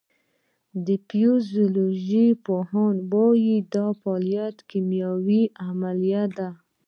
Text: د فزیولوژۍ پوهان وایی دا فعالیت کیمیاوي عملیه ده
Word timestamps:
د 0.85 0.87
فزیولوژۍ 1.09 2.27
پوهان 2.45 2.95
وایی 3.11 3.55
دا 3.73 3.85
فعالیت 4.01 4.55
کیمیاوي 4.69 5.43
عملیه 5.67 6.23
ده 6.37 6.49